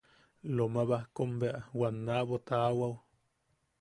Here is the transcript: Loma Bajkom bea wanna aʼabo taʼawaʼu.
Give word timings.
Loma 0.55 0.83
Bajkom 0.89 1.31
bea 1.39 1.57
wanna 1.79 2.11
aʼabo 2.19 2.35
taʼawaʼu. 2.47 2.95